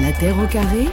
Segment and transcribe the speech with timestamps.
[0.00, 0.86] La Terre au carré,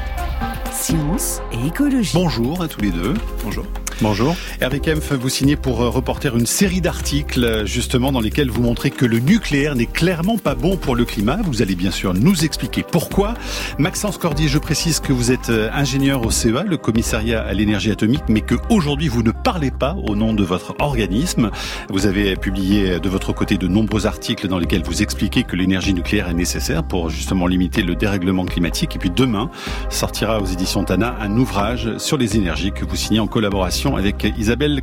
[0.70, 2.12] science et écologie.
[2.14, 3.14] Bonjour à tous les deux.
[3.42, 3.66] Bonjour.
[4.00, 4.36] Bonjour.
[4.62, 8.62] Hervé Kempf, vous signez pour euh, Reporter une série d'articles euh, justement dans lesquels vous
[8.62, 11.40] montrez que le nucléaire n'est clairement pas bon pour le climat.
[11.44, 13.34] Vous allez bien sûr nous expliquer pourquoi.
[13.80, 17.90] Maxence Cordier, je précise que vous êtes euh, ingénieur au CEA, le commissariat à l'énergie
[17.90, 21.50] atomique, mais que aujourd'hui vous ne parlez pas au nom de votre organisme.
[21.90, 25.96] Vous avez publié de votre côté de nombreux articles dans lesquels vous expliquez que l'énergie
[25.96, 28.96] nucléaire est nécessaire pour justement limiter le dérèglement climatique.
[28.96, 29.50] Et puis demain
[29.90, 34.34] sortira aux éditions Tana un ouvrage sur les énergies que vous signez en collaboration avec
[34.38, 34.82] Isabelle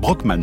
[0.00, 0.42] Brockman.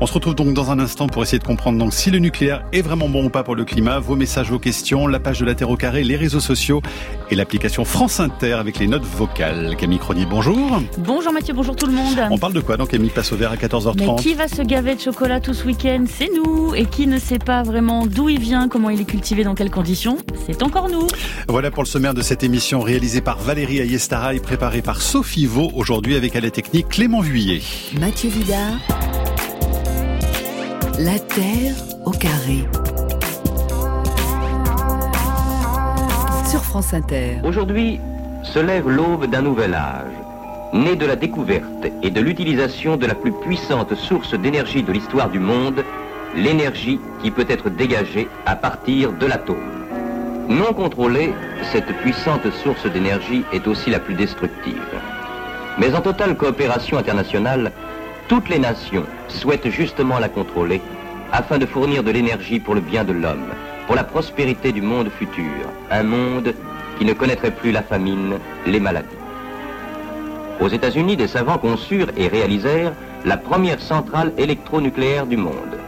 [0.00, 2.64] On se retrouve donc dans un instant pour essayer de comprendre donc si le nucléaire
[2.72, 5.44] est vraiment bon ou pas pour le climat, vos messages, vos questions, la page de
[5.44, 6.82] la Terre au carré, les réseaux sociaux
[7.30, 9.76] et l'application France Inter avec les notes vocales.
[9.76, 10.80] Camille Cronier, bonjour.
[10.98, 12.18] Bonjour Mathieu, bonjour tout le monde.
[12.30, 14.62] On parle de quoi donc Camille passe au vert à 14h30 Mais qui va se
[14.62, 16.04] gaver de chocolat tout ce week-end?
[16.08, 16.74] C'est nous.
[16.74, 19.70] Et qui ne sait pas vraiment d'où il vient, comment il est cultivé, dans quelles
[19.70, 20.18] conditions?
[20.46, 21.06] C'est encore nous.
[21.48, 25.46] Voilà pour le sommaire de cette émission réalisée par Valérie Ayestara et préparée par Sophie
[25.46, 27.49] Vaux aujourd'hui avec à la technique Clément Vuillet.
[27.98, 28.78] Mathieu Vidard,
[31.00, 32.64] La Terre au carré.
[36.48, 37.38] Sur France Inter.
[37.42, 37.98] Aujourd'hui
[38.44, 40.12] se lève l'aube d'un nouvel âge,
[40.72, 45.28] né de la découverte et de l'utilisation de la plus puissante source d'énergie de l'histoire
[45.28, 45.82] du monde,
[46.36, 49.56] l'énergie qui peut être dégagée à partir de l'atome.
[50.48, 51.34] Non contrôlée,
[51.72, 55.00] cette puissante source d'énergie est aussi la plus destructive.
[55.80, 57.72] Mais en totale coopération internationale,
[58.28, 60.82] toutes les nations souhaitent justement la contrôler
[61.32, 63.48] afin de fournir de l'énergie pour le bien de l'homme,
[63.86, 66.52] pour la prospérité du monde futur, un monde
[66.98, 69.08] qui ne connaîtrait plus la famine, les maladies.
[70.60, 72.92] Aux États-Unis, des savants conçurent et réalisèrent
[73.24, 75.79] la première centrale électronucléaire du monde.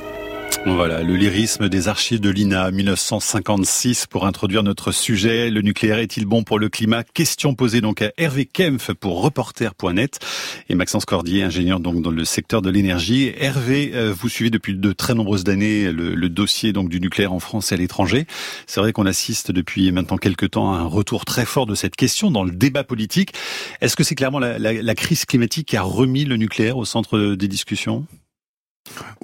[0.64, 5.50] Voilà, le lyrisme des archives de l'INA 1956 pour introduire notre sujet.
[5.50, 7.02] Le nucléaire est-il bon pour le climat?
[7.02, 10.20] Question posée donc à Hervé Kempf pour reporter.net
[10.68, 13.32] et Maxence Cordier, ingénieur donc dans le secteur de l'énergie.
[13.36, 17.40] Hervé, euh, vous suivez depuis de très nombreuses années le, dossier donc du nucléaire en
[17.40, 18.26] France et à l'étranger.
[18.68, 21.96] C'est vrai qu'on assiste depuis maintenant quelques temps à un retour très fort de cette
[21.96, 23.34] question dans le débat politique.
[23.80, 27.34] Est-ce que c'est clairement la, la crise climatique qui a remis le nucléaire au centre
[27.34, 28.06] des discussions?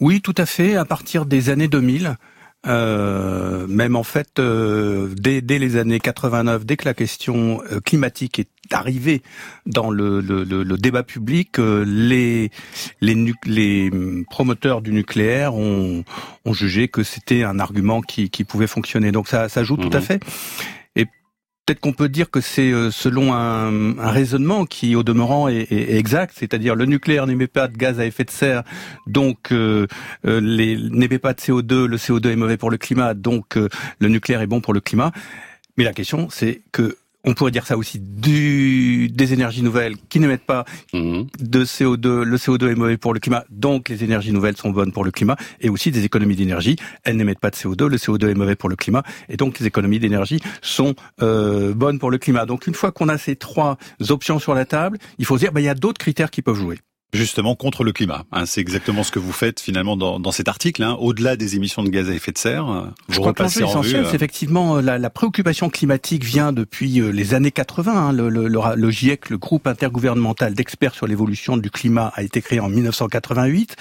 [0.01, 0.77] Oui, tout à fait.
[0.77, 2.17] À partir des années 2000,
[2.67, 8.41] euh, même en fait, euh, dès, les années 89, dès que la question euh, climatique
[8.41, 9.23] est arrivée
[9.65, 10.21] dans le,
[10.77, 12.51] débat public, les,
[13.01, 13.91] les,
[14.29, 16.05] promoteurs du nucléaire ont,
[16.51, 19.13] jugé que c'était un argument qui, pouvait fonctionner.
[19.13, 20.05] Donc ça, ça joue tout à mhm.
[20.05, 20.23] fait.
[21.69, 26.35] Peut-être qu'on peut dire que c'est euh, selon un, raisonnement qui, au demeurant, est, exact,
[26.35, 28.63] c'est-à-dire le nucléaire n'émet pas de gaz à effet de serre,
[29.07, 29.87] donc euh,
[30.25, 33.69] euh n'émet pas de CO2, le CO2 est mauvais pour le climat, donc euh,
[33.99, 35.13] le nucléaire est bon pour le climat.
[35.77, 36.97] Mais la question, c'est que
[37.29, 41.27] on pourrait dire ça aussi du, des énergies nouvelles qui n'émettent pas mhm.
[41.39, 42.23] de CO2.
[42.23, 45.11] Le CO2 est mauvais pour le climat, donc les énergies nouvelles sont bonnes pour le
[45.11, 46.77] climat, et aussi des économies d'énergie.
[47.05, 49.67] Elles n'émettent pas de CO2, le CO2 est mauvais pour le climat, et donc les
[49.67, 52.47] économies d'énergie sont euh, bonnes pour le climat.
[52.47, 53.77] Donc une fois qu'on a ces trois
[54.09, 56.41] options sur la table, il faut se dire, ben, il y a d'autres critères qui
[56.41, 56.79] peuvent jouer
[57.15, 58.25] justement contre le climat.
[58.33, 60.83] Hein, c'est exactement ce que vous faites finalement dans, dans cet article.
[60.83, 60.97] Hein.
[61.01, 64.77] Au-delà des émissions de gaz à effet de serre, vous Je crois que euh, effectivement
[64.77, 67.93] euh, la, la, préoccupation climatique vient depuis euh, les années 80.
[67.93, 68.13] Hein.
[68.13, 72.61] Le, le, le, GIEC, le groupe intergouvernemental d'experts sur l'évolution du climat, a été créé
[72.61, 73.77] en 1988.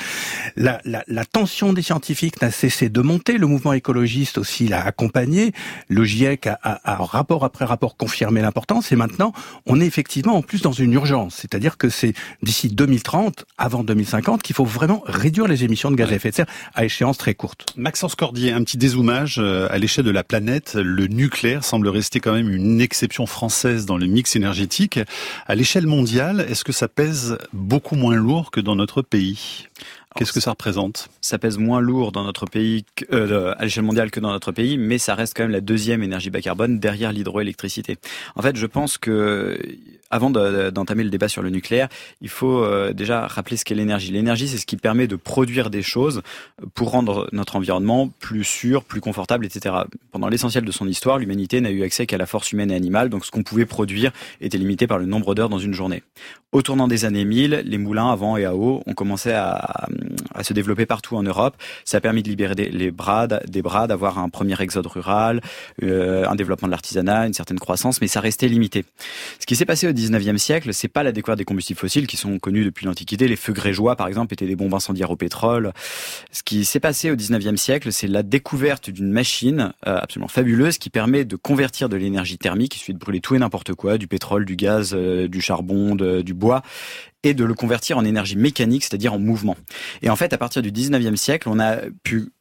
[0.56, 3.38] La, la, la tension des scientifiques n'a cessé de monter.
[3.38, 5.52] Le mouvement écologiste aussi l'a accompagné.
[5.90, 8.94] Le GIEC a, a, a, rapport après rapport confirmé l'importance.
[8.94, 9.34] Et maintenant,
[9.66, 11.36] on est effectivement en plus dans une urgence.
[11.36, 13.17] C'est-à-dire que c'est d'ici 2030
[13.58, 16.86] avant 2050, qu'il faut vraiment réduire les émissions de gaz à effet de serre à
[16.86, 17.66] échéance très courte.
[17.76, 20.76] Maxence Cordier, un petit dézoomage euh, à l'échelle de la planète.
[20.76, 25.00] Le nucléaire semble rester quand même une exception française dans le mix énergétique.
[25.46, 29.68] À l'échelle mondiale, est-ce que ça pèse beaucoup moins lourd que dans notre pays?
[30.16, 31.10] Qu'est-ce que ça représente?
[31.22, 34.78] Ça pèse moins lourd dans notre pays, euh, à l'échelle mondiale que dans notre pays,
[34.78, 37.98] mais ça reste quand même la deuxième énergie bas carbone derrière l'hydroélectricité.
[38.36, 39.60] En fait, je pense que
[40.10, 41.90] avant d'entamer le débat sur le nucléaire,
[42.22, 44.12] il faut euh, déjà rappeler ce qu'est l'énergie.
[44.12, 46.22] L'énergie, c'est ce qui permet de produire des choses
[46.74, 49.76] pour rendre notre environnement plus sûr, plus confortable, etc.
[50.12, 53.10] Pendant l'essentiel de son histoire, l'humanité n'a eu accès qu'à la force humaine et animale,
[53.10, 54.12] donc ce qu'on pouvait produire
[54.42, 56.04] était limité par le nombre d'heures dans une journée.
[56.54, 59.88] Au tournant des années 1000, les moulins à vent et à eau ont commencé à,
[60.38, 61.58] à se développer partout en Europe.
[61.84, 65.42] Ça a permis de libérer des, les bras, des bras, d'avoir un premier exode rural,
[65.84, 68.86] euh, un développement de l'artisanat, une certaine croissance, mais ça restait limité.
[69.40, 72.18] Ce qui s'est passé au 19e siècle, c'est pas la découverte des combustibles fossiles qui
[72.18, 73.28] sont connus depuis l'Antiquité.
[73.28, 75.74] Les feux grégeois, par exemple, étaient des bombes incendiaires au pétrole.
[76.32, 80.78] Ce qui s'est passé au 19e siècle, c'est la découverte d'une machine euh, absolument fabuleuse
[80.78, 83.98] qui permet de convertir de l'énergie thermique, il suffit de brûler tout et n'importe quoi,
[83.98, 86.62] du pétrole, du gaz, euh, du charbon, du bois,
[87.24, 89.56] et de le convertir en énergie mécanique, c'est-à-dire en mouvement.
[90.02, 92.32] Et en fait, à partir du 19e siècle, on a pu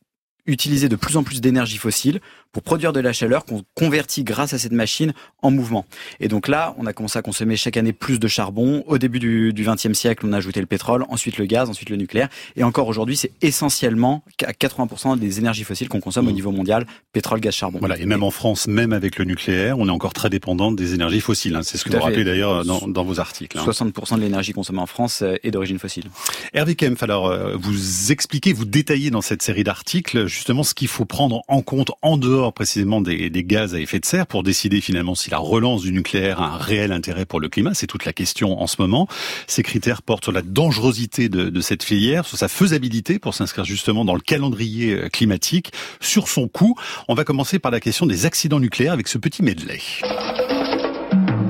[0.47, 2.21] utiliser de plus en plus d'énergie fossile
[2.53, 5.13] pour produire de la chaleur qu'on convertit grâce à cette machine
[5.43, 5.85] en mouvement.
[6.21, 8.83] Et donc là, on a commencé à consommer chaque année plus de charbon.
[8.87, 11.97] Au début du XXe siècle, on a ajouté le pétrole, ensuite le gaz, ensuite le
[11.97, 12.29] nucléaire.
[12.57, 16.35] Et encore aujourd'hui, c'est essentiellement à 80% des énergies fossiles qu'on consomme au mmh.
[16.35, 17.79] niveau mondial, pétrole, gaz, charbon.
[17.79, 17.99] Voilà.
[17.99, 21.21] Et même en France, même avec le nucléaire, on est encore très dépendant des énergies
[21.21, 21.57] fossiles.
[21.57, 21.63] Hein.
[21.63, 23.59] C'est ce que vous rappelez d'ailleurs dans, dans, vos articles.
[23.59, 23.65] Hein.
[23.67, 26.05] 60% de l'énergie consommée en France euh, est d'origine fossile.
[26.53, 30.89] Hervé Kempf, alors euh, vous expliquez, vous détaillez dans cette série d'articles justement ce qu'il
[30.89, 34.81] faut prendre en compte en dehors précisément des gaz à effet de serre pour décider
[34.81, 37.75] finalement si la relance du nucléaire a un réel intérêt pour le climat.
[37.75, 39.09] C'est toute la question en ce moment.
[39.47, 43.65] Ces critères portent sur la dangerosité de, de cette filière, sur sa faisabilité pour s'inscrire
[43.65, 46.75] justement dans le calendrier euh, climatique, sur son coût.
[47.09, 49.81] On va commencer par la question des accidents nucléaires avec ce petit medley.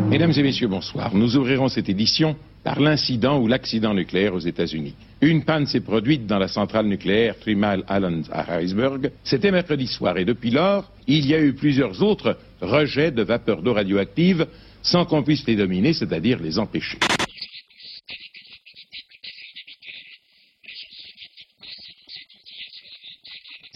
[0.08, 1.14] Mesdames et messieurs, bonsoir.
[1.14, 4.96] Nous ouvrirons cette édition par l'incident ou l'accident nucléaire aux États-Unis.
[5.20, 9.12] Une panne s'est produite dans la centrale nucléaire Three Mile Island à Harrisburg.
[9.22, 13.62] C'était mercredi soir et depuis lors, il y a eu plusieurs autres rejets de vapeur
[13.62, 14.48] d'eau radioactive
[14.82, 16.98] sans qu'on puisse les dominer, c'est-à-dire les empêcher.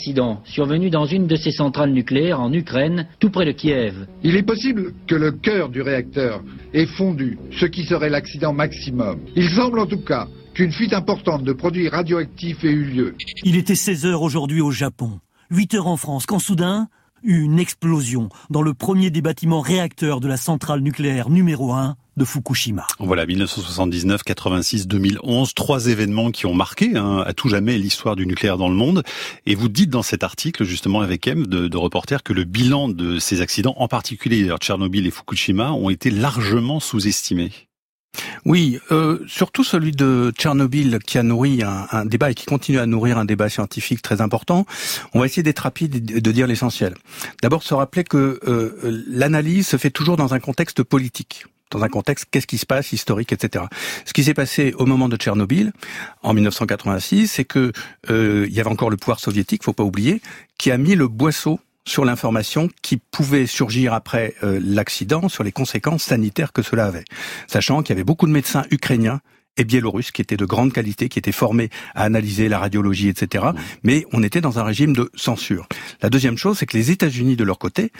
[0.00, 4.06] Accident survenu dans une de ces centrales nucléaires en Ukraine, tout près de Kiev.
[4.22, 6.42] Il est possible que le cœur du réacteur
[6.72, 9.20] ait fondu, ce qui serait l'accident maximum.
[9.36, 13.14] Il semble en tout cas qu'une fuite importante de produits radioactifs ait eu lieu.
[13.44, 15.20] Il était 16 heures aujourd'hui au Japon,
[15.50, 16.88] 8 heures en France, quand soudain,
[17.22, 22.24] une explosion dans le premier des bâtiments réacteurs de la centrale nucléaire numéro 1 de
[22.26, 22.86] Fukushima.
[22.98, 28.26] Voilà, 1979, 86, 2011, trois événements qui ont marqué hein, à tout jamais l'histoire du
[28.26, 29.02] nucléaire dans le monde.
[29.46, 32.90] Et vous dites dans cet article, justement avec M, de, de reporter, que le bilan
[32.90, 37.52] de ces accidents, en particulier Tchernobyl et Fukushima, ont été largement sous-estimés.
[38.44, 42.86] Oui, euh, surtout celui de Tchernobyl qui a nourri un, débat et qui continue à
[42.86, 44.66] nourrir un débat scientifique très important.
[45.14, 46.94] On va essayer d'être rapide et de dire l'essentiel.
[47.42, 51.88] D'abord, se rappeler que euh, l'analyse se fait toujours dans un contexte politique dans un
[51.88, 53.64] contexte qu'est-ce qui se passe historique, etc.
[54.04, 55.72] Ce qui s'est passé au moment de Tchernobyl
[56.22, 57.72] en 1986, c'est que
[58.10, 60.20] euh, il y avait encore le pouvoir soviétique, faut pas oublier,
[60.58, 65.52] qui a mis le boisseau sur l'information qui pouvait surgir après euh, l'accident, sur les
[65.52, 67.04] conséquences sanitaires que cela avait.
[67.46, 69.20] Sachant qu'il y avait beaucoup de médecins ukrainiens
[69.60, 73.44] et biélorusses qui étaient de grande qualité, qui étaient formés à analyser la radiologie, etc.
[73.84, 75.68] Mais on était dans un régime de censure.
[76.02, 77.92] La deuxième chose, c'est que les États-Unis, de leur côté,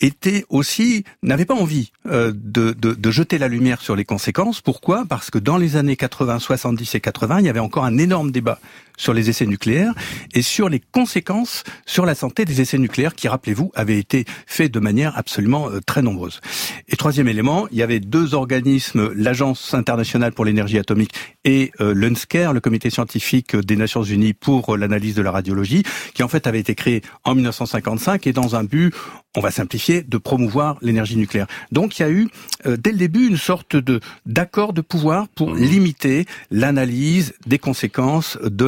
[0.00, 4.60] étaient aussi n'avaient pas envie euh, de, de, de, jeter la lumière sur les conséquences.
[4.60, 5.04] Pourquoi?
[5.08, 8.30] Parce que dans les années 80, 70 et 80, il y avait encore un énorme
[8.30, 8.60] débat
[8.98, 9.94] sur les essais nucléaires
[10.34, 14.72] et sur les conséquences sur la santé des essais nucléaires qui, rappelez-vous, avaient été faits
[14.72, 16.40] de manière absolument euh, très nombreuse.
[16.88, 21.12] Et troisième élément, il y avait deux organismes, l'Agence internationale pour l'énergie atomique
[21.44, 25.84] et euh, l'UNSCER, le comité scientifique des Nations Unies pour euh, l'analyse de la radiologie,
[26.14, 28.92] qui en fait avait été créé en 1955 et dans un but,
[29.36, 31.46] on va simplifier, de promouvoir l'énergie nucléaire.
[31.70, 32.28] Donc il y a eu
[32.64, 35.58] dès le début une sorte de d'accord de pouvoir pour mmh.
[35.58, 38.66] limiter l'analyse des conséquences de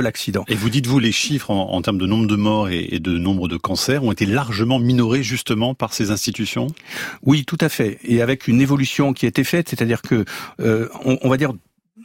[0.48, 3.48] et vous dites, vous, les chiffres en, termes de nombre de morts et, de nombre
[3.48, 6.68] de cancers ont été largement minorés justement par ces institutions?
[7.22, 7.98] Oui, tout à fait.
[8.04, 10.24] Et avec une évolution qui a été faite, c'est-à-dire que,
[10.60, 11.52] euh, on, va dire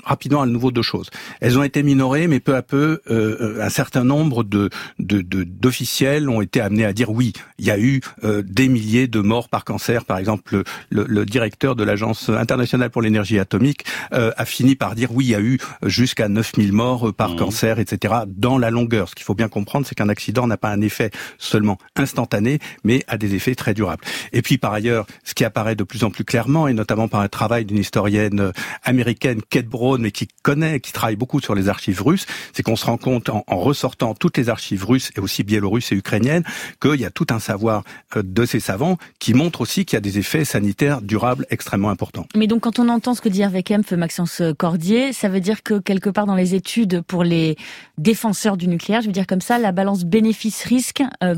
[0.03, 1.09] rapidement à nouveau deux choses.
[1.41, 6.41] Elles ont été minorées, mais peu à peu, euh, un certain nombre de d'officiels ont
[6.41, 9.63] été amenés à dire oui, il y a eu euh, des milliers de morts par
[9.63, 10.05] cancer.
[10.05, 14.95] Par exemple, le, le, directeur de l'Agence internationale pour l'énergie atomique euh, a fini par
[14.95, 17.37] dire oui, il y a eu jusqu'à 9000 morts par mmh.
[17.37, 18.13] cancer, etc.
[18.27, 19.09] dans la longueur.
[19.09, 23.03] Ce qu'il faut bien comprendre, c'est qu'un accident n'a pas un effet seulement instantané, mais
[23.07, 24.03] a des effets très durables.
[24.33, 27.21] Et puis par ailleurs, ce qui apparaît de plus en plus clairement, et notamment par
[27.21, 28.51] un travail d'une historienne
[28.83, 32.75] américaine, Kate Brown, mais qui connaît, qui travaille beaucoup sur les archives russes, c'est qu'on
[32.75, 36.43] se rend compte en, ressortant toutes les archives russes et aussi biélorusses et ukrainiennes
[36.81, 37.83] qu'il y a tout un savoir
[38.15, 41.89] euh, de ces savants qui montre aussi qu'il y a des effets sanitaires durables extrêmement
[41.89, 42.25] importants.
[42.35, 45.63] Mais donc quand on entend ce que dit Hervé Kempf, Maxence Cordier, ça veut dire
[45.63, 47.55] que quelque part dans les études pour les
[47.97, 51.35] défenseurs du nucléaire, je veux dire comme ça, la balance bénéfice-risque euh,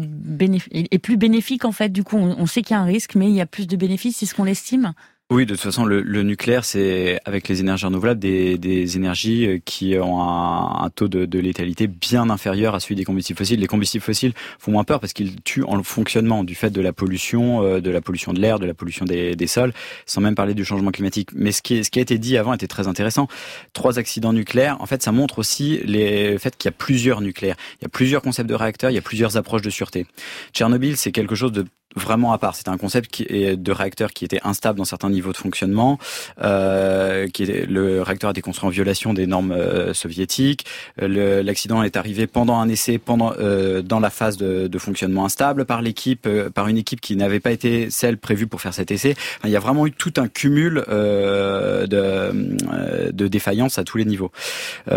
[0.71, 1.89] est plus bénéfique en fait.
[1.89, 3.67] Du coup, on, on sait qu'il y a un risque, mais il y a plus
[3.67, 4.93] de bénéfices, c'est ce qu'on l'estime?
[5.29, 9.45] Oui, de toute façon, le, le nucléaire, c'est avec les énergies renouvelables des, des énergies
[9.45, 13.59] euh, qui ont un, taux de, de, létalité bien inférieur à celui des combustibles fossiles.
[13.59, 16.93] Les combustibles fossiles font moins peur parce qu'ils tuent en fonctionnement du fait de la
[16.93, 19.73] pollution, euh, de la pollution de l'air, de la pollution des, des, sols,
[20.05, 21.31] sans même parler du changement climatique.
[21.35, 23.27] Mais ce qui, ce qui a été dit avant était très intéressant.
[23.73, 27.19] Trois accidents nucléaires, en fait, ça montre aussi les, le fait qu'il y a plusieurs
[27.19, 27.57] nucléaires.
[27.81, 30.07] Il y a plusieurs concepts de réacteurs, il y a plusieurs approches de sûreté.
[30.53, 31.65] Tchernobyl, c'est quelque chose de
[31.97, 32.55] vraiment à part.
[32.55, 35.97] C'était un concept qui est de réacteur qui était instable dans certains niveaux de fonctionnement.
[36.41, 40.65] Euh, qui est, le réacteur a été construit en violation des normes euh, soviétiques.
[40.97, 45.65] L'accident est arrivé pendant un essai, pendant euh, dans la phase de, de fonctionnement instable
[45.65, 48.91] par l'équipe, euh, par une équipe qui n'avait pas été celle prévue pour faire cet
[48.91, 49.15] essai.
[49.43, 54.05] Il y a vraiment eu tout un cumul euh, de, de défaillances à tous les
[54.05, 54.31] niveaux.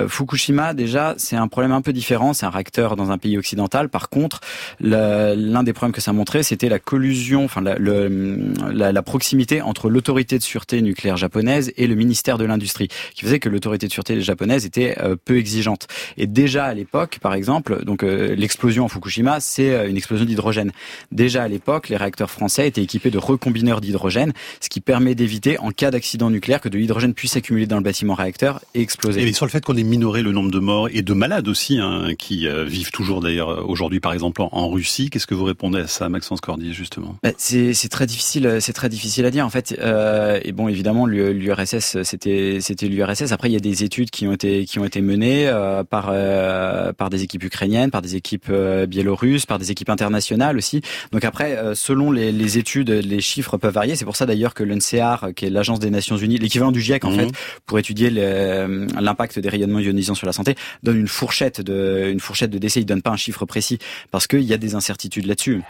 [0.09, 2.33] Fukushima, déjà, c'est un problème un peu différent.
[2.33, 3.89] C'est un réacteur dans un pays occidental.
[3.89, 4.41] Par contre,
[4.81, 9.63] l'un des problèmes que ça montrait, c'était la collusion, enfin la, le, la, la proximité
[9.63, 13.87] entre l'autorité de sûreté nucléaire japonaise et le ministère de l'industrie, qui faisait que l'autorité
[13.87, 15.87] de sûreté japonaise était euh, peu exigeante.
[16.17, 20.25] Et déjà à l'époque, par exemple, donc euh, l'explosion en Fukushima, c'est euh, une explosion
[20.25, 20.73] d'hydrogène.
[21.13, 25.61] Déjà à l'époque, les réacteurs français étaient équipés de recombineurs d'hydrogène, ce qui permet d'éviter,
[25.61, 29.23] en cas d'accident nucléaire, que de l'hydrogène puisse s'accumuler dans le bâtiment réacteur et exploser.
[29.23, 31.79] Et sur le fait qu'on ait minoré le nombre de morts et de malades aussi,
[31.79, 35.79] hein, qui vivent toujours d'ailleurs aujourd'hui, par exemple en, en Russie, qu'est-ce que vous répondez
[35.79, 39.51] à ça, Maxence Cordier justement bah, C'est très difficile, c'est très difficile à dire en
[39.51, 39.77] fait.
[39.79, 43.33] Euh, et bon, évidemment, l'URSS, c'était c'était l'URSS.
[43.33, 46.11] Après, il y a des études qui ont été qui ont été menées euh, par
[46.11, 50.81] euh, par des équipes ukrainiennes, par des équipes euh, biélorusses, par des équipes internationales aussi.
[51.13, 53.97] Donc après, euh, selon les, les, études, les chiffres peuvent varier.
[53.97, 57.05] C'est pour ça d'ailleurs que l'UNCR, qui est l'agence des Nations Unies, l'équivalent du GIEC
[57.05, 57.19] en mmh.
[57.21, 57.29] fait,
[57.67, 62.51] pour étudier l'impact des rayonnements ionisants sur la santé, donne une fourchette de une fourchette
[62.51, 62.81] de décès.
[62.81, 63.79] Il donne pas un chiffre précis
[64.11, 65.63] parce qu'il y a des incertitudes là-dessus.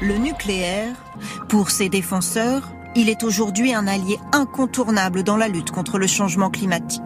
[0.00, 0.94] Le nucléaire,
[1.48, 6.50] pour ses défenseurs, il est aujourd'hui un allié incontournable dans la lutte contre le changement
[6.50, 7.02] climatique.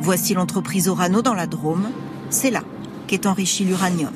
[0.00, 1.88] Voici l'entreprise Orano dans la Drôme.
[2.30, 2.62] C'est là
[3.06, 4.12] qu'est enrichi l'uranium.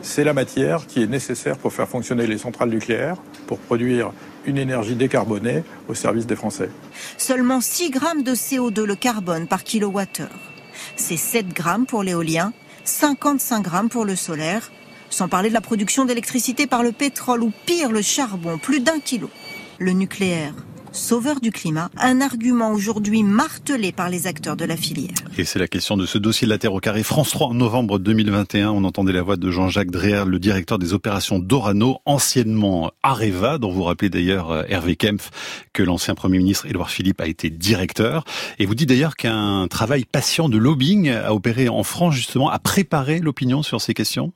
[0.00, 4.12] C'est la matière qui est nécessaire pour faire fonctionner les centrales nucléaires, pour produire
[4.46, 6.70] une énergie décarbonée au service des Français.
[7.18, 10.52] Seulement 6 grammes de CO2 le carbone par kilowattheure.
[10.96, 12.54] C'est 7 grammes pour l'éolien,
[12.84, 14.70] 55 grammes pour le solaire,
[15.10, 19.00] sans parler de la production d'électricité par le pétrole ou pire le charbon, plus d'un
[19.00, 19.30] kilo.
[19.78, 20.54] Le nucléaire,
[20.92, 25.14] sauveur du climat, un argument aujourd'hui martelé par les acteurs de la filière.
[25.36, 27.02] Et c'est la question de ce dossier de la Terre au carré.
[27.02, 30.94] France 3 en novembre 2021, on entendait la voix de Jean-Jacques Dreher, le directeur des
[30.94, 35.30] opérations d'Orano, anciennement Areva, dont vous rappelez d'ailleurs euh, Hervé Kempf,
[35.72, 38.24] que l'ancien Premier ministre Édouard Philippe a été directeur.
[38.58, 42.58] Et vous dites d'ailleurs qu'un travail patient de lobbying a opéré en France justement, à
[42.58, 44.32] préparer l'opinion sur ces questions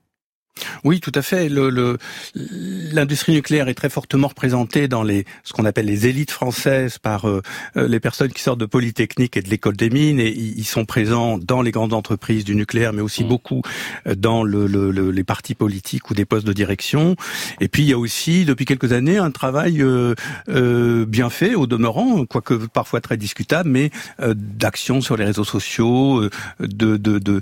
[0.85, 1.49] oui, tout à fait.
[1.49, 7.29] L'industrie nucléaire est très fortement représentée dans les ce qu'on appelle les élites françaises par
[7.29, 7.41] euh,
[7.77, 10.85] euh, les personnes qui sortent de Polytechnique et de l'école des mines et ils sont
[10.85, 13.29] présents dans les grandes entreprises du nucléaire, mais aussi mmh.
[13.29, 13.63] beaucoup
[14.07, 17.17] euh, dans le, le, les partis politiques ou des postes de direction.
[17.61, 21.67] Et puis il y a aussi depuis quelques années un travail euh, bien fait au
[21.67, 26.29] demeurant, quoique parfois très discutable, mais d'action sur les réseaux sociaux,
[26.61, 27.41] de, de, de,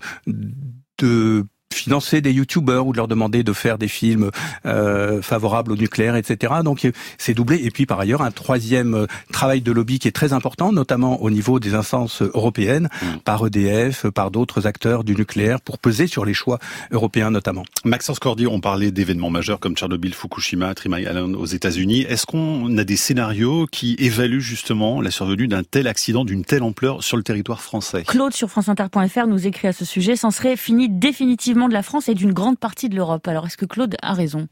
[0.98, 4.30] de financer des youtubeurs ou de leur demander de faire des films
[4.66, 6.54] euh, favorables au nucléaire, etc.
[6.64, 6.86] Donc
[7.18, 7.60] c'est doublé.
[7.64, 11.22] Et puis par ailleurs, un troisième euh, travail de lobby qui est très important, notamment
[11.22, 13.06] au niveau des instances européennes, mmh.
[13.24, 16.58] par EDF, par d'autres acteurs du nucléaire, pour peser sur les choix
[16.90, 17.64] européens notamment.
[17.84, 22.02] Maxence Cordier, on parlait d'événements majeurs comme Tchernobyl, Fukushima, Three Island aux États-Unis.
[22.02, 26.62] Est-ce qu'on a des scénarios qui évaluent justement la survenue d'un tel accident d'une telle
[26.62, 28.02] ampleur sur le territoire français?
[28.06, 32.08] Claude sur franceinter.fr nous écrit à ce sujet, s'en serait fini définitivement de la France
[32.08, 33.26] et d'une grande partie de l'Europe.
[33.28, 34.48] Alors est-ce que Claude a raison?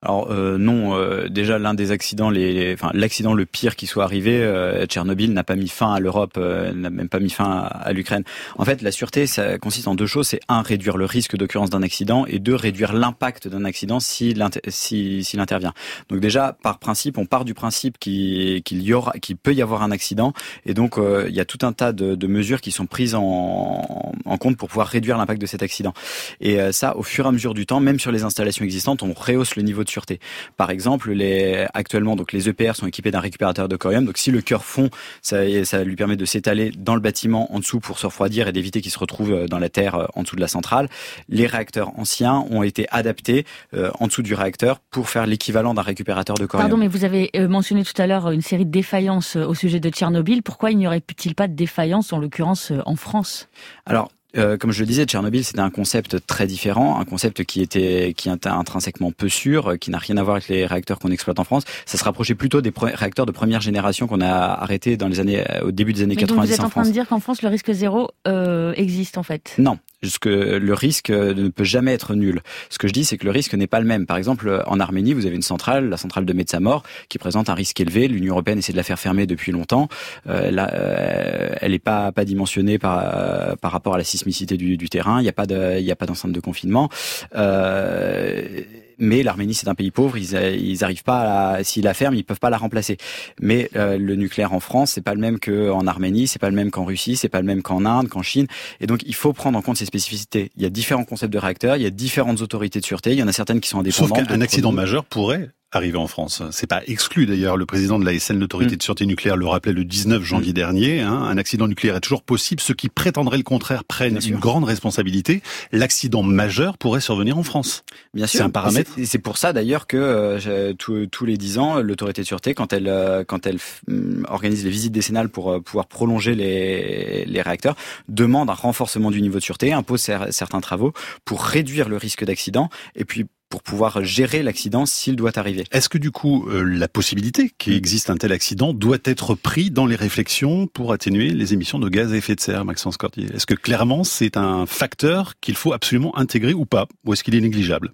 [0.00, 4.86] Alors euh, non, euh, déjà l'un des accidents, l'accident le pire qui soit arrivé, euh,
[4.86, 8.22] Tchernobyl n'a pas mis fin à l'Europe, euh, n'a même pas mis fin à, l'Ukraine.
[8.58, 11.70] En fait, la sûreté, ça consiste en deux choses c'est un réduire le risque d'occurrence
[11.70, 14.36] d'un accident et deux réduire l'impact d'un accident si,
[14.68, 15.72] s'il intervient.
[16.10, 19.90] Donc déjà par principe, on part du principe qu'il y aura, peut y avoir un
[19.90, 20.32] accident
[20.64, 24.12] et donc euh, il y a tout un tas de, mesures qui sont prises en,
[24.24, 25.92] en, compte pour pouvoir réduire l'impact de cet accident.
[26.40, 29.12] Et ça, au fur et à mesure du temps, même sur les installations existantes, on
[29.12, 30.20] rehausse le niveau sûreté.
[30.56, 34.04] Par exemple, les, actuellement, donc les EPR sont équipés d'un récupérateur de corium.
[34.04, 34.90] Donc, si le cœur fond,
[35.22, 38.52] ça, ça lui permet de s'étaler dans le bâtiment en dessous pour se refroidir et
[38.52, 40.88] d'éviter qu'il se retrouve euh, dans la terre euh, en dessous de la centrale.
[41.28, 45.82] Les réacteurs anciens ont été adaptés euh, en dessous du réacteur pour faire l'équivalent d'un
[45.82, 46.68] récupérateur de corium.
[46.68, 49.90] Pardon, mais vous avez mentionné tout à l'heure une série de défaillances au sujet de
[49.90, 50.42] Tchernobyl.
[50.42, 53.48] Pourquoi il n'y aurait-il pas de défaillance, en l'occurrence en France?
[53.86, 57.62] Alors, euh, comme je le disais, Tchernobyl, c'était un concept très différent, un concept qui
[57.62, 60.98] était qui était intrinsèquement peu sûr, euh, qui n'a rien à voir avec les réacteurs
[60.98, 61.64] qu'on exploite en France.
[61.86, 65.42] Ça se rapprochait plutôt des réacteurs de première génération qu'on a arrêtés dans les années
[65.62, 67.40] au début des années Mais 90 donc vous êtes en, train de dire qu'en France
[67.40, 69.54] le risque zéro euh, existe en fait?
[69.58, 69.78] Non,
[70.20, 72.40] que le risque ne peut jamais être nul.
[72.70, 74.06] Ce que je dis, c'est que le risque n'est pas le même.
[74.06, 77.54] Par exemple, en Arménie, vous avez une centrale, la centrale de Metsamor, qui présente un
[77.54, 78.08] risque élevé.
[78.08, 79.88] L'Union européenne essaie de la faire fermer depuis longtemps.
[80.28, 84.56] Euh, là, euh, elle n'est pas pas dimensionnée par euh, par rapport à la sismicité
[84.56, 85.20] du, du terrain.
[85.20, 86.88] Il n'y a pas de il y a pas d'enceinte de confinement.
[87.34, 88.62] Euh,
[88.98, 92.24] mais l'Arménie c'est un pays pauvre, ils, ils arrivent pas à, s'ils la ferment, ils
[92.24, 92.96] peuvent pas la remplacer.
[93.40, 96.56] Mais euh, le nucléaire en France, c'est pas le même qu'en Arménie, c'est pas le
[96.56, 98.46] même qu'en Russie, c'est pas le même qu'en Inde, qu'en Chine.
[98.80, 100.50] Et donc il faut prendre en compte ces spécificités.
[100.56, 103.18] Il y a différents concepts de réacteurs, il y a différentes autorités de sûreté, il
[103.18, 104.18] y en a certaines qui sont indépendantes.
[104.18, 106.42] Sauf qu'un accident majeur pourrait arrivé en France.
[106.50, 107.56] C'est pas exclu d'ailleurs.
[107.56, 108.78] Le président de la SN, l'autorité mm.
[108.78, 110.54] de sûreté nucléaire, le rappelait le 19 janvier mm.
[110.54, 111.00] dernier.
[111.00, 111.12] Hein.
[111.12, 112.60] un accident nucléaire est toujours possible.
[112.60, 115.42] Ceux qui prétendraient le contraire prennent une grande responsabilité.
[115.72, 117.84] L'accident majeur pourrait survenir en France.
[118.14, 118.38] Bien sûr.
[118.38, 118.92] C'est un paramètre.
[119.04, 122.88] C'est pour ça d'ailleurs que euh, tous les 10 ans, l'autorité de sûreté, quand elle
[122.88, 123.58] euh, quand elle
[123.88, 127.76] mm, organise les visites décennales pour euh, pouvoir prolonger les, les réacteurs,
[128.08, 130.92] demande un renforcement du niveau de sûreté, impose certains travaux
[131.24, 135.64] pour réduire le risque d'accident et puis pour pouvoir gérer l'accident s'il doit arriver.
[135.72, 139.70] Est-ce que du coup, euh, la possibilité qu'il existe un tel accident doit être pris
[139.70, 143.26] dans les réflexions pour atténuer les émissions de gaz à effet de serre, Maxence Cordier
[143.34, 146.86] Est-ce que clairement c'est un facteur qu'il faut absolument intégrer ou pas?
[147.04, 147.92] Ou est-ce qu'il est négligeable?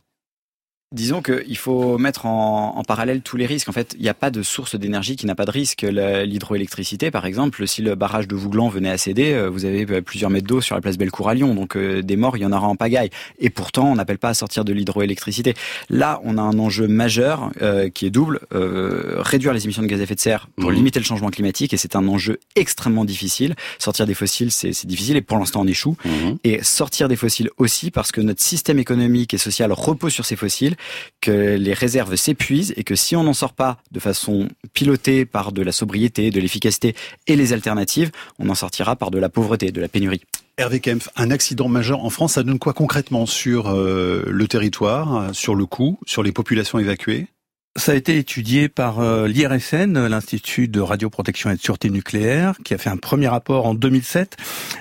[0.94, 3.68] Disons qu'il faut mettre en, en, parallèle tous les risques.
[3.68, 5.82] En fait, il n'y a pas de source d'énergie qui n'a pas de risque.
[5.82, 10.00] L'hydroélectricité, par exemple, si le barrage de Vouglan venait à céder, euh, vous avez euh,
[10.00, 11.54] plusieurs mètres d'eau sur la place Bellecour à Lyon.
[11.56, 13.10] Donc euh, des morts, il y en aura en pagaille.
[13.40, 15.54] Et pourtant, on n'appelle pas à sortir de l'hydroélectricité.
[15.90, 18.40] Là, on a un enjeu majeur euh, qui est double.
[18.54, 20.74] Euh, réduire les émissions de gaz à effet de serre pour mmh.
[20.74, 21.74] limiter le changement climatique.
[21.74, 23.54] Et c'est un enjeu extrêmement difficile.
[23.78, 25.16] Sortir des fossiles, c'est difficile.
[25.16, 25.96] Et pour l'instant, on échoue.
[26.04, 26.10] Mmh.
[26.44, 30.36] Et sortir des fossiles aussi parce que notre système économique et social repose sur ces
[30.36, 30.76] fossiles
[31.20, 35.52] que les réserves s'épuisent et que si on n'en sort pas de façon pilotée par
[35.52, 36.94] de la sobriété, de l'efficacité
[37.26, 40.22] et les alternatives, on en sortira par de la pauvreté, de la pénurie.
[40.56, 45.34] Hervé Kempf, un accident majeur en France, ça donne quoi concrètement sur euh, le territoire,
[45.34, 47.26] sur le coût, sur les populations évacuées?
[47.76, 52.72] Ça a été étudié par euh, l'IRSN, l'Institut de radioprotection et de sûreté nucléaire, qui
[52.72, 54.36] a fait un premier rapport en 2007,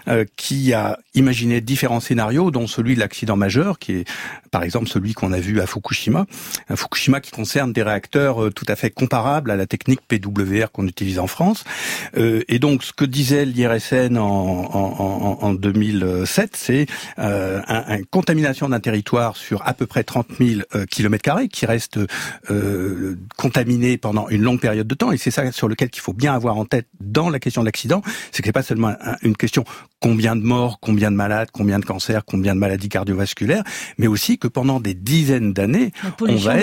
[0.08, 4.08] euh, qui a imaginé différents scénarios, dont celui de l'accident majeur, qui est
[4.52, 6.28] par exemple celui qu'on a vu à Fukushima.
[6.70, 10.72] Un Fukushima qui concerne des réacteurs euh, tout à fait comparables à la technique PWR
[10.72, 11.64] qu'on utilise en France.
[12.16, 16.86] et donc, ce que disait l'IRSN en, en, en, 2007, c'est
[17.18, 21.66] euh, un, une contamination d'un territoire sur à peu près 30 000 kilomètres carrés, qui
[21.66, 22.00] reste
[23.38, 25.12] contaminé pendant une longue période de temps.
[25.12, 27.66] Et c'est ça sur lequel qu'il faut bien avoir en tête dans la question de
[27.66, 29.64] l'accident, c'est que c'est pas seulement une question
[30.00, 33.64] combien de morts, combien de malades, combien de cancers, combien de maladies cardiovasculaires,
[33.98, 35.92] mais aussi que pendant des dizaines d'années,
[36.22, 36.56] on va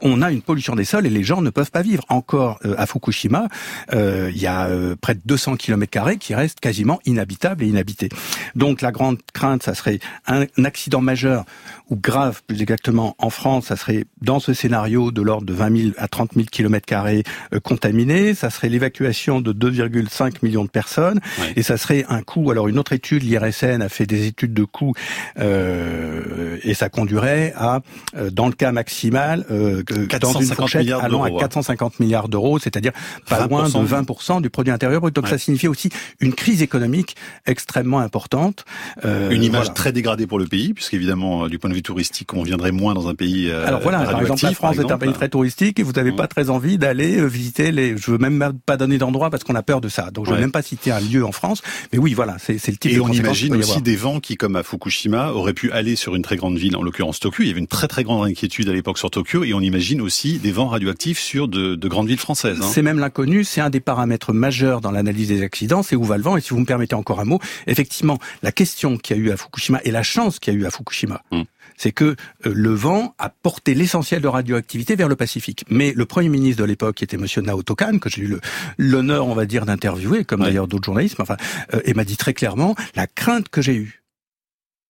[0.00, 2.04] on a une pollution des sols et les gens ne peuvent pas vivre.
[2.08, 3.48] Encore euh, à Fukushima,
[3.92, 4.68] euh, il y a
[5.00, 8.08] près de 200 km qui restent quasiment inhabitables et inhabités.
[8.54, 11.44] Donc la grande crainte, ça serait un accident majeur
[11.90, 15.76] ou grave, plus exactement, en France, ça serait dans ce scénario de l'ordre de 20
[15.76, 17.24] 000 à 30 000 kilomètres carrés
[17.54, 18.34] euh, contaminés.
[18.34, 21.20] Ça serait l'évacuation de 2,5 millions de personnes.
[21.56, 22.50] Et ça serait un coût.
[22.50, 24.92] Alors une autre étude, l'IRSN a fait des études de coûts
[25.38, 27.80] euh, et ça conduirait à,
[28.16, 29.82] euh, dans le cas maximal, euh,
[30.20, 31.96] dans une fourchette allant à 450 hein.
[32.00, 32.92] milliards d'euros, c'est-à-dire
[33.28, 35.14] pas loin de 20% du produit intérieur brut.
[35.14, 38.64] Donc ça signifie aussi une crise économique extrêmement importante.
[39.04, 42.42] Euh, une image très dégradée pour le pays, puisqu'évidemment, du point de vue touristique, on
[42.42, 43.50] viendrait moins dans un pays.
[43.50, 46.12] Euh, Alors voilà, par exemple, la France est un pays très touristique et vous n'avez
[46.12, 46.16] mmh.
[46.16, 47.96] pas très envie d'aller euh, visiter les.
[47.96, 50.10] Je veux même pas donner d'endroit parce qu'on a peur de ça.
[50.10, 51.62] Donc je veux même pas citer un lieu en France.
[51.92, 52.92] Mais oui, voilà, c'est le type.
[52.92, 56.22] Et on imagine aussi des vents qui, comme à Fukushima, auraient pu aller sur une
[56.22, 57.42] très grande ville, en l'occurrence Tokyo.
[57.42, 60.00] Il y avait une très très grande inquiétude à l'époque sur Tokyo, et on imagine
[60.00, 62.58] aussi des vents radioactifs sur de, de grandes villes françaises.
[62.62, 62.68] Hein.
[62.70, 63.44] C'est même l'inconnu.
[63.44, 65.82] C'est un des paramètres majeurs dans l'analyse des accidents.
[65.82, 66.36] C'est où va le vent.
[66.36, 69.30] Et si vous me permettez encore un mot, effectivement, la question qu'il y a eu
[69.30, 71.22] à Fukushima et la chance qu'il y a eu à Fukushima.
[71.30, 71.44] Hum
[71.78, 72.14] c'est que euh,
[72.44, 75.64] le vent a porté l'essentiel de radioactivité vers le Pacifique.
[75.70, 78.36] Mais le Premier ministre de l'époque, qui était Monsieur Naoto Kan, que j'ai eu
[78.76, 81.36] l'honneur, on va dire, d'interviewer, comme d'ailleurs d'autres journalistes, enfin,
[81.72, 84.02] euh, et m'a dit très clairement, la crainte que j'ai eue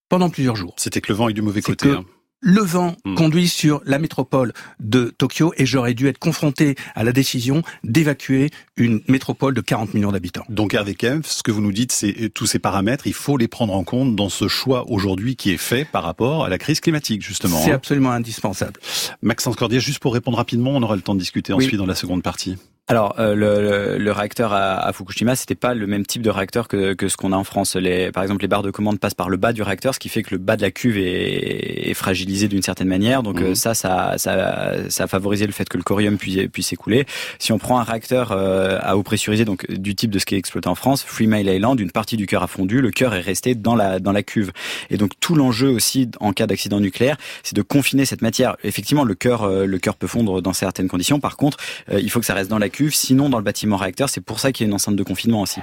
[0.09, 0.74] pendant plusieurs jours.
[0.79, 1.90] C'était que le vent est du mauvais côté.
[1.90, 2.05] Hein
[2.40, 3.14] le vent hmm.
[3.14, 8.51] conduit sur la métropole de Tokyo et j'aurais dû être confronté à la décision d'évacuer
[8.77, 10.44] une métropole de 40 millions d'habitants.
[10.48, 13.37] Donc avec Kempf, ce que vous nous dites, c'est euh, tous ces paramètres, il faut
[13.37, 16.59] les prendre en compte dans ce choix aujourd'hui qui est fait par rapport à la
[16.59, 17.59] crise climatique, justement.
[17.59, 17.77] C'est hein.
[17.77, 18.81] absolument indispensable.
[19.22, 21.94] Maxence Cordier, juste pour répondre rapidement, on aura le temps de discuter ensuite dans la
[21.94, 22.57] seconde partie.
[22.90, 26.68] Alors, euh, le, le, réacteur à, à Fukushima, c'était pas le même type de réacteur
[26.68, 27.77] que, que ce qu'on a en France.
[27.77, 30.09] Les, par exemple, les barres de commande passent par le bas du réacteur, ce qui
[30.09, 33.22] fait que le bas de la cuve est, est fragilisé d'une certaine manière.
[33.22, 33.55] Donc euh, mhm.
[33.55, 37.05] ça, ça, ça, ça a favorisé le fait que le corium puisse, puisse s'écouler.
[37.38, 40.35] Si on prend un réacteur euh, à eau pressurisée, donc du type de ce qui
[40.35, 43.14] est exploité en France, Three Mile Island, une partie du cœur a fondu, le cœur
[43.14, 44.51] est resté dans la dans la cuve.
[44.88, 48.57] Et donc tout l'enjeu aussi en cas d'accident nucléaire, c'est de confiner cette matière.
[48.64, 51.20] Effectivement, le cœur, le cœur peut fondre dans certaines conditions.
[51.20, 51.59] Par contre,
[51.92, 54.09] il faut que ça reste dans la cuve sinon dans le bâtiment réacteur.
[54.09, 55.61] C'est pour ça qu'il y a une enceinte de confinement aussi.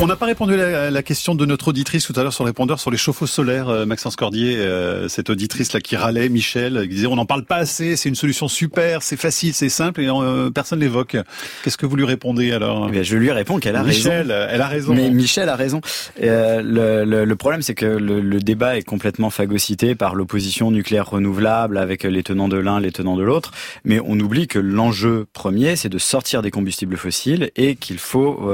[0.00, 2.50] On n'a pas répondu à la, question de notre auditrice tout à l'heure sur le
[2.50, 6.82] répondeur sur les chauffe-eau solaires, euh, Maxence Cordier, euh, cette auditrice là qui râlait, Michel,
[6.82, 10.00] qui disait on n'en parle pas assez, c'est une solution super, c'est facile, c'est simple
[10.00, 11.16] et euh, personne l'évoque.
[11.64, 12.88] Qu'est-ce que vous lui répondez alors?
[12.94, 14.48] Eh Je lui réponds qu'elle a Michel, raison.
[14.52, 14.94] elle a raison.
[14.94, 15.80] Mais Michel a raison.
[16.20, 21.10] Le, le, le, problème c'est que le, le, débat est complètement phagocyté par l'opposition nucléaire
[21.10, 23.50] renouvelable avec les tenants de l'un, les tenants de l'autre,
[23.84, 28.48] mais on oublie que l'enjeu premier c'est de sortir des combustibles fossiles et qu'il faut,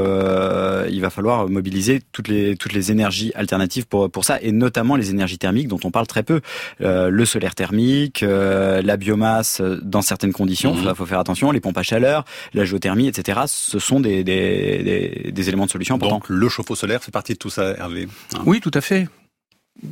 [0.88, 4.96] il va falloir mobiliser toutes les toutes les énergies alternatives pour pour ça et notamment
[4.96, 6.40] les énergies thermiques dont on parle très peu.
[6.80, 10.94] Euh, le solaire thermique, euh, la biomasse dans certaines conditions, il mhm.
[10.94, 13.40] faut faire attention, les pompes à chaleur, la géothermie, etc.
[13.46, 16.16] Ce sont des des, des, éléments de solution importants.
[16.16, 18.08] Donc le chauffe-eau solaire fait partie de tout ça, Hervé.
[18.34, 18.42] Hein?
[18.46, 19.08] Oui, tout à fait.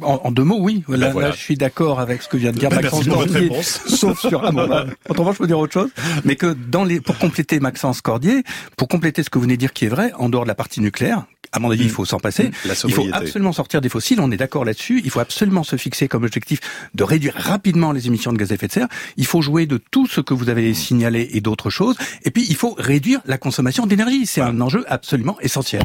[0.01, 0.85] En, deux mots, oui.
[0.89, 4.21] Ben là, je suis d'accord avec ce que vient de dire ben Maxence Cordier, sauf
[4.21, 4.45] sur.
[4.45, 5.91] Ah bon, bah, autrement, je peux dire autre chose.
[6.25, 8.43] Mais que dans les, pour compléter Maxence Cordier,
[8.77, 10.55] pour compléter ce que vous venez de dire qui est vrai, en dehors de la
[10.55, 12.45] partie nucléaire, à mon avis, il faut s'en passer.
[12.45, 12.73] Mm.
[12.85, 14.21] il faut absolument sortir des fossiles.
[14.21, 15.03] On est d'accord là-dessus.
[15.05, 16.61] Il faut absolument se fixer comme objectif
[16.95, 18.89] de réduire rapidement les émissions de gaz à effet de serre.
[19.17, 20.75] Il faut jouer de tout ce que vous avez mm.
[20.75, 21.97] signalé et d'autres choses.
[22.25, 24.27] Et puis, il faut réduire la consommation d'énergie.
[24.27, 25.83] C'est un enjeu absolument essentiel.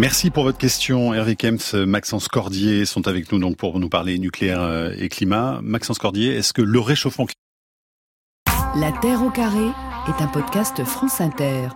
[0.00, 1.12] Merci pour votre question.
[1.12, 5.60] Hervé Kempf, Maxence Cordier sont avec nous donc pour nous parler nucléaire euh, et climat.
[5.62, 7.26] Maxence Cordier, est-ce que le réchauffement
[8.76, 9.66] La Terre au carré
[10.08, 11.68] est un podcast France Inter.